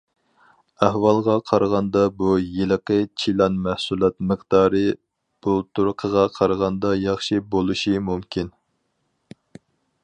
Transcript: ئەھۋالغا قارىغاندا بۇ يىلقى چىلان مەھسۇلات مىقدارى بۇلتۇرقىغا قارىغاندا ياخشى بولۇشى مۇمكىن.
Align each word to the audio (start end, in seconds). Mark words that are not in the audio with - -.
ئەھۋالغا 0.85 1.33
قارىغاندا 1.49 2.01
بۇ 2.21 2.31
يىلقى 2.45 2.97
چىلان 3.23 3.59
مەھسۇلات 3.67 4.17
مىقدارى 4.31 4.83
بۇلتۇرقىغا 5.49 6.25
قارىغاندا 6.39 6.97
ياخشى 7.05 7.45
بولۇشى 7.55 7.97
مۇمكىن. 8.09 8.53